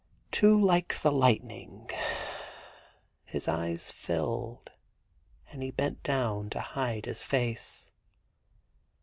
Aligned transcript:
* 0.27 0.31
Too 0.41 0.59
like 0.59 0.99
the 1.03 1.11
lightning....' 1.11 1.87
His 3.23 3.47
eyes 3.47 3.91
filled 3.91 4.71
and 5.51 5.61
he 5.61 5.69
bent 5.69 6.01
down 6.01 6.49
to 6.49 6.59
hide 6.59 7.05
his 7.05 7.23
face. 7.23 7.91